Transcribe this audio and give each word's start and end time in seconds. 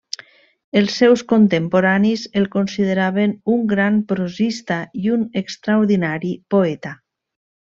Els 0.79 0.93
seus 1.01 1.23
contemporanis 1.33 2.23
el 2.41 2.47
consideraven 2.55 3.35
un 3.57 3.61
gran 3.75 4.01
prosista 4.13 4.81
i 5.05 5.15
un 5.19 5.29
extraordinari 5.43 6.33
poeta. 6.57 6.97